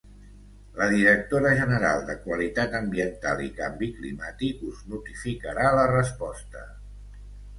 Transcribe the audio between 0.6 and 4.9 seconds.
La directora general de Qualitat Ambiental i Canvi Climàtic us